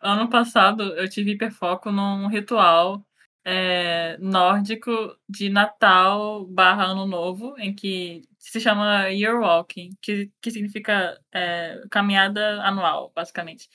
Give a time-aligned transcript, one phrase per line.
[0.00, 3.04] ano passado eu tive hiperfoco num ritual
[3.44, 4.90] é, nórdico
[5.28, 11.82] de Natal barra Ano Novo, em que se chama Year Walking, que, que significa é,
[11.90, 13.68] caminhada anual, basicamente.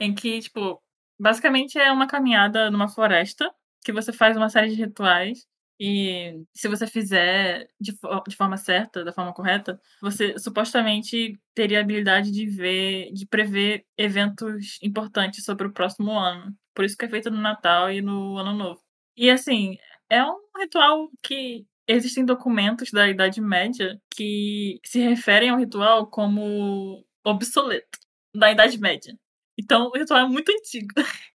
[0.00, 0.82] Em que, tipo,
[1.18, 3.52] basicamente é uma caminhada numa floresta,
[3.84, 5.46] que você faz uma série de rituais
[5.78, 7.92] e se você fizer de,
[8.26, 13.84] de forma certa, da forma correta, você supostamente teria a habilidade de ver, de prever
[13.96, 16.54] eventos importantes sobre o próximo ano.
[16.74, 18.80] Por isso que é feito no Natal e no Ano Novo.
[19.16, 19.76] E assim,
[20.10, 27.04] é um ritual que existem documentos da Idade Média que se referem ao ritual como
[27.24, 27.98] obsoleto
[28.34, 29.16] da Idade Média.
[29.58, 30.94] Então, o ritual é muito antigo.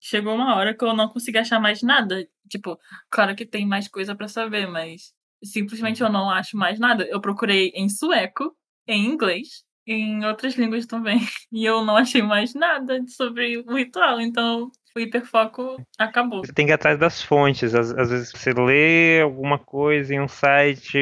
[0.00, 2.26] chegou uma hora que eu não consegui achar mais nada.
[2.48, 2.78] Tipo,
[3.10, 5.12] claro que tem mais coisa para saber, mas
[5.42, 6.12] simplesmente eu uhum.
[6.12, 7.04] não acho mais nada.
[7.04, 8.56] Eu procurei em sueco,
[8.86, 11.18] em inglês, em outras línguas também,
[11.52, 14.20] e eu não achei mais nada sobre o ritual.
[14.20, 16.44] Então, o hiperfoco acabou.
[16.44, 17.74] Você tem que ir atrás das fontes.
[17.74, 20.98] Às, às, vezes você lê alguma coisa em um site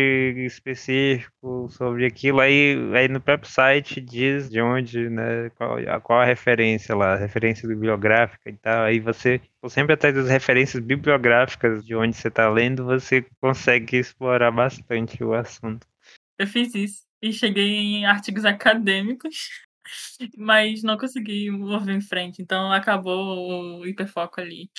[0.47, 6.25] específico sobre aquilo, aí, aí no próprio site diz de onde, né, qual, qual a
[6.25, 8.85] referência lá, a referência bibliográfica e tal.
[8.85, 14.51] Aí você, sempre atrás das referências bibliográficas de onde você está lendo, você consegue explorar
[14.51, 15.87] bastante o assunto.
[16.39, 19.66] Eu fiz isso e cheguei em artigos acadêmicos
[20.37, 24.71] mas não consegui mover em frente, então acabou o hiperfoco ali.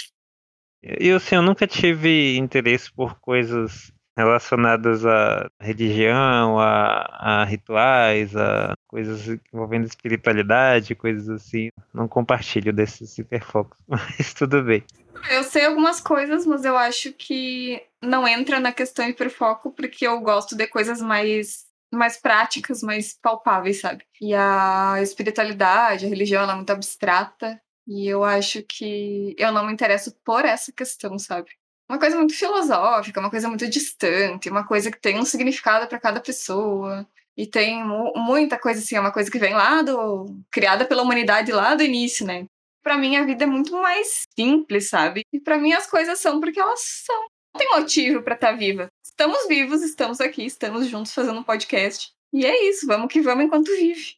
[0.84, 8.74] E assim, eu nunca tive interesse por coisas relacionadas à religião, a, a rituais, a
[8.88, 11.70] coisas envolvendo espiritualidade, coisas assim.
[11.94, 14.84] Não compartilho desses hiperfocos, mas tudo bem.
[15.30, 20.20] Eu sei algumas coisas, mas eu acho que não entra na questão hiperfoco porque eu
[20.20, 24.06] gosto de coisas mais mais práticas, mais palpáveis, sabe?
[24.22, 27.60] E a espiritualidade, a religião, ela é muito abstrata.
[27.88, 31.50] E eu acho que eu não me interesso por essa questão, sabe?
[31.90, 36.00] Uma coisa muito filosófica, uma coisa muito distante, uma coisa que tem um significado para
[36.00, 37.08] cada pessoa.
[37.38, 37.84] E tem
[38.16, 40.26] muita coisa assim, é uma coisa que vem lá do.
[40.52, 42.46] criada pela humanidade lá do início, né?
[42.84, 45.22] Para mim a vida é muito mais simples, sabe?
[45.32, 47.27] E para mim as coisas são porque elas são.
[47.58, 52.14] Tem motivo para estar tá viva estamos vivos, estamos aqui, estamos juntos fazendo um podcast.
[52.32, 54.16] E é isso, vamos que vamos enquanto vive.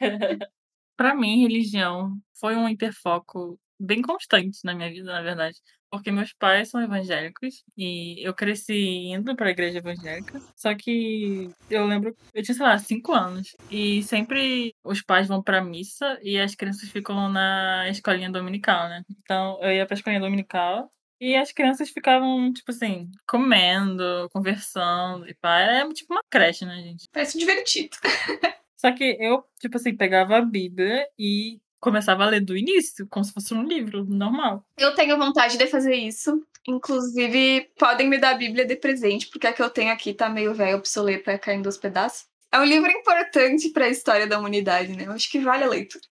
[0.96, 5.56] para mim, religião foi um hiperfoco bem constante na minha vida, na verdade.
[5.88, 8.74] Porque meus pais são evangélicos e eu cresci
[9.06, 10.42] indo para a igreja evangélica.
[10.56, 13.56] Só que eu lembro, eu tinha, sei lá, cinco anos.
[13.70, 19.04] E sempre os pais vão para missa e as crianças ficam na escolinha dominical, né?
[19.22, 20.90] Então eu ia para a escolinha dominical
[21.20, 25.58] e as crianças ficavam, tipo assim, comendo, conversando e pá.
[25.58, 27.08] Era tipo uma creche, né, gente?
[27.12, 27.96] Parece divertido.
[28.76, 33.24] Só que eu, tipo assim, pegava a Bíblia e começava a ler do início, como
[33.24, 34.64] se fosse um livro normal.
[34.76, 36.40] Eu tenho vontade de fazer isso.
[36.66, 40.28] Inclusive, podem me dar a Bíblia de presente, porque a que eu tenho aqui tá
[40.28, 42.26] meio velha, obsoleta, caindo aos pedaços.
[42.52, 45.06] É um livro importante para a história da humanidade, né?
[45.06, 46.04] Eu acho que vale a leitura.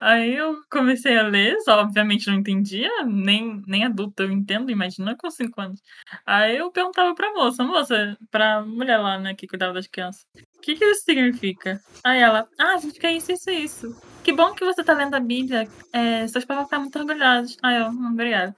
[0.00, 5.14] Aí eu comecei a ler, só obviamente não entendia, nem, nem adulta eu entendo, imagina
[5.14, 5.82] com 5 anos.
[6.24, 10.60] Aí eu perguntava pra moça, moça, pra mulher lá, né, que cuidava das crianças, o
[10.62, 11.80] que que isso significa?
[12.02, 14.00] Aí ela, ah, significa isso, isso, isso.
[14.24, 17.58] Que bom que você tá lendo a Bíblia, é, seus pais vão ficar muito orgulhosos.
[17.62, 18.56] Aí eu, hum, obrigada.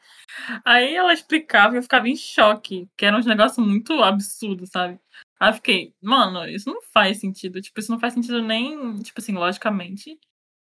[0.64, 4.98] Aí ela explicava e eu ficava em choque, que era um negócio muito absurdo, sabe?
[5.40, 7.60] Aí eu fiquei, mano, isso não faz sentido.
[7.60, 10.18] Tipo, isso não faz sentido nem, tipo assim, logicamente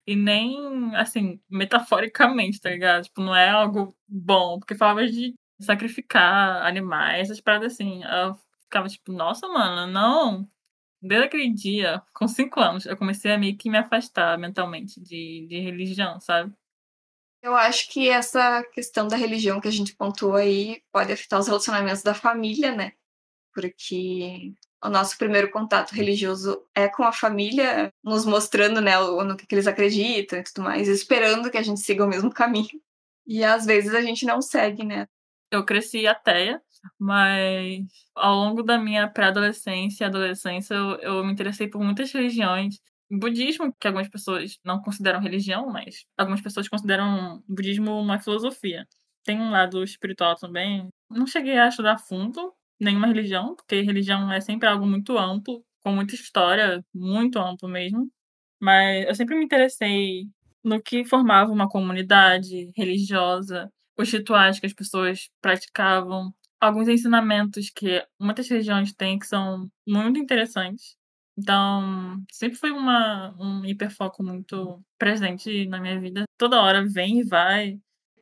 [0.09, 3.05] e nem, assim, metaforicamente, tá ligado?
[3.05, 8.03] Tipo, não é algo bom, porque falava de sacrificar animais, essas paradas assim.
[8.05, 10.49] Eu ficava tipo, nossa, mano, não.
[11.03, 15.47] Desde aquele dia, com cinco anos, eu comecei a meio que me afastar mentalmente de,
[15.47, 16.55] de religião, sabe?
[17.43, 21.49] Eu acho que essa questão da religião que a gente pontuou aí pode afetar os
[21.49, 22.93] relacionamentos da família, né?
[23.53, 29.47] Porque o nosso primeiro contato religioso é com a família, nos mostrando né, no que,
[29.47, 32.81] que eles acreditam e tudo mais, esperando que a gente siga o mesmo caminho.
[33.27, 35.07] E às vezes a gente não segue, né?
[35.51, 36.63] Eu cresci ateia,
[36.99, 37.85] mas
[38.15, 42.81] ao longo da minha pré-adolescência e adolescência eu, eu me interessei por muitas religiões.
[43.11, 48.87] budismo, que algumas pessoas não consideram religião, mas algumas pessoas consideram budismo uma filosofia.
[49.25, 50.89] Tem um lado espiritual também.
[51.11, 55.93] Não cheguei a estudar fundo, nenhuma religião, porque religião é sempre algo muito amplo, com
[55.93, 58.11] muita história, muito amplo mesmo.
[58.61, 60.27] Mas eu sempre me interessei
[60.65, 68.05] no que formava uma comunidade religiosa, os rituais que as pessoas praticavam, alguns ensinamentos que
[68.21, 70.97] muitas religiões têm que são muito interessantes.
[71.37, 76.25] Então, sempre foi uma, um hiperfoco muito presente na minha vida.
[76.37, 77.79] Toda hora vem e vai.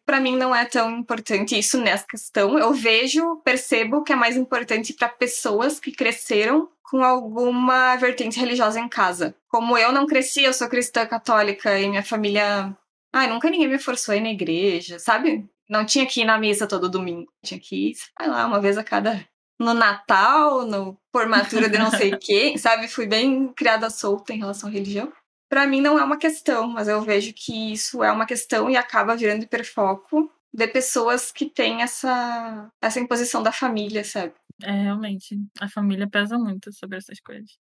[0.07, 2.57] Para mim não é tão importante isso nessa questão.
[2.57, 8.79] Eu vejo, percebo que é mais importante para pessoas que cresceram com alguma vertente religiosa
[8.79, 9.35] em casa.
[9.49, 12.73] Como eu não cresci, eu sou cristã católica e minha família.
[13.13, 15.45] Ai, nunca ninguém me forçou a ir na igreja, sabe?
[15.69, 17.27] Não tinha que ir na missa todo domingo.
[17.45, 19.27] Tinha que ir, sei lá, uma vez a cada.
[19.59, 22.87] No Natal, no formatura de não sei quem, sabe?
[22.87, 25.13] Fui bem criada solta em relação à religião.
[25.49, 28.77] Para mim não é uma questão, mas eu vejo que isso é uma questão e
[28.77, 34.35] acaba virando hiperfoco de pessoas que têm essa, essa imposição da família, sabe?
[34.63, 37.59] É, realmente, a família pesa muito sobre essas coisas.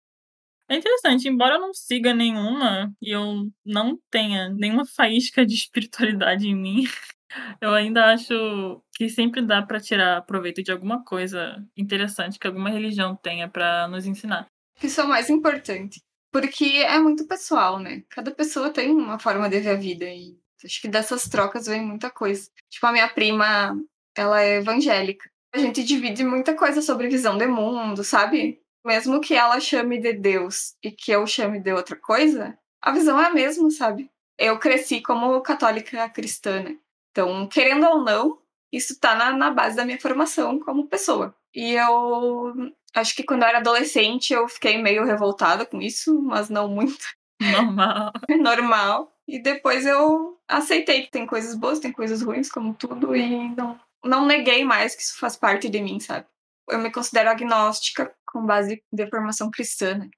[0.69, 6.47] É interessante, embora eu não siga nenhuma e eu não tenha nenhuma faísca de espiritualidade
[6.47, 6.85] em mim,
[7.61, 12.69] eu ainda acho que sempre dá para tirar proveito de alguma coisa interessante que alguma
[12.69, 14.47] religião tenha para nos ensinar.
[14.81, 16.01] Isso é o mais importante,
[16.35, 18.03] porque é muito pessoal, né?
[18.09, 21.81] Cada pessoa tem uma forma de ver a vida e acho que dessas trocas vem
[21.81, 22.49] muita coisa.
[22.69, 23.77] Tipo, a minha prima,
[24.15, 28.61] ela é evangélica a gente divide muita coisa sobre visão de mundo, sabe?
[28.85, 33.17] Mesmo que ela chame de Deus e que eu chame de outra coisa, a visão
[33.19, 34.11] é a mesma, sabe?
[34.37, 36.77] Eu cresci como católica cristã, né?
[37.11, 38.37] Então, querendo ou não,
[38.69, 41.33] isso tá na, na base da minha formação como pessoa.
[41.55, 42.53] E eu
[42.93, 47.05] acho que quando eu era adolescente eu fiquei meio revoltada com isso, mas não muito.
[47.41, 48.11] Normal.
[48.39, 49.11] Normal.
[49.27, 53.79] E depois eu aceitei que tem coisas boas, tem coisas ruins, como tudo, e não,
[54.03, 56.27] não neguei mais que isso faz parte de mim, sabe?
[56.69, 59.97] Eu me considero agnóstica com base de formação cristã.
[59.97, 60.09] Né?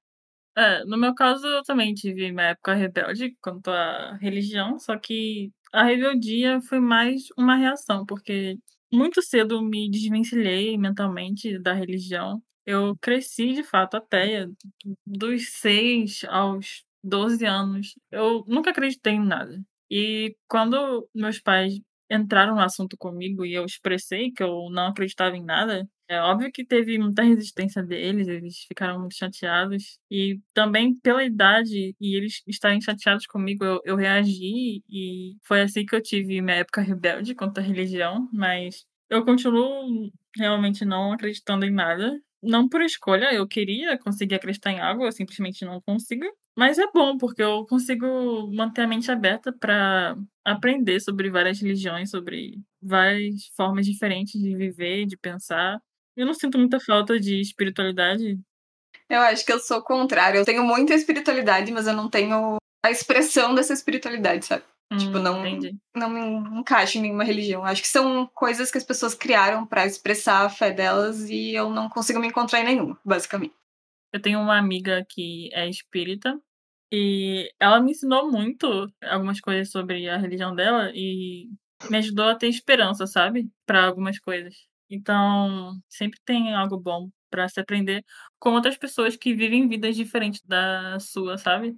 [0.57, 5.51] É, no meu caso, eu também tive uma época rebelde quanto à religião, só que
[5.71, 8.57] a rebeldia foi mais uma reação, porque
[8.91, 12.41] muito cedo me desvencilhei mentalmente da religião.
[12.65, 14.49] Eu cresci, de fato, ateia,
[15.05, 17.95] dos 6 aos 12 anos.
[18.11, 19.61] Eu nunca acreditei em nada.
[19.89, 25.35] E quando meus pais entraram no assunto comigo e eu expressei que eu não acreditava
[25.35, 29.99] em nada, é óbvio que teve muita resistência deles, eles ficaram muito chateados.
[30.09, 35.85] E também pela idade e eles estarem chateados comigo, eu, eu reagi e foi assim
[35.85, 41.65] que eu tive minha época rebelde contra a religião, mas eu continuo realmente não acreditando
[41.65, 42.17] em nada.
[42.41, 46.25] Não por escolha, eu queria conseguir acreditar em algo, eu simplesmente não consigo.
[46.55, 52.09] Mas é bom, porque eu consigo manter a mente aberta para aprender sobre várias religiões,
[52.09, 55.79] sobre várias formas diferentes de viver, de pensar.
[56.15, 58.39] Eu não sinto muita falta de espiritualidade.
[59.09, 60.39] Eu acho que eu sou o contrário.
[60.39, 64.63] Eu tenho muita espiritualidade, mas eu não tenho a expressão dessa espiritualidade, sabe?
[64.91, 65.77] Hum, tipo, não, entendi.
[65.95, 67.63] não me encaixo em nenhuma religião.
[67.63, 71.69] Acho que são coisas que as pessoas criaram para expressar a fé delas e eu
[71.69, 73.53] não consigo me encontrar em nenhuma, basicamente.
[74.13, 76.39] Eu tenho uma amiga que é espírita
[76.91, 81.49] e ela me ensinou muito algumas coisas sobre a religião dela e
[81.89, 83.49] me ajudou a ter esperança, sabe?
[83.65, 84.55] Para algumas coisas.
[84.89, 88.05] Então, sempre tem algo bom para se aprender
[88.39, 91.77] com outras pessoas que vivem vidas diferentes da sua, sabe?